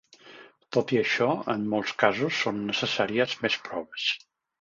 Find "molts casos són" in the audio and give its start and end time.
1.73-2.61